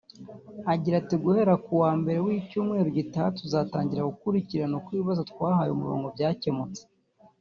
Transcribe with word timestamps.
Agira 0.73 0.95
ati 1.01 1.15
“Guhera 1.23 1.53
ku 1.65 1.71
wa 1.81 1.91
mbere 1.99 2.19
w’icyumweru 2.25 2.87
gitaha 2.97 3.29
tuzatangira 3.39 4.09
gukurikirana 4.11 4.73
uko 4.79 4.89
ibibazo 4.95 5.21
twahaye 5.31 5.71
umurongo 5.73 6.07
byakemutse 6.15 6.81